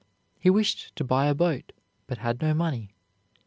[0.39, 1.73] He wished to buy a boat,
[2.07, 2.89] but had no money.